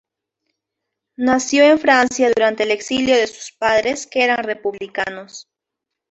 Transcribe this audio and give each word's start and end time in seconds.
Nació 1.17 1.63
en 1.63 1.77
Francia 1.77 2.27
durante 2.35 2.63
el 2.63 2.71
exilio 2.71 3.15
de 3.15 3.27
sus 3.27 3.51
padres, 3.55 4.07
que 4.07 4.23
eran 4.23 4.43
republicanos. 4.43 5.47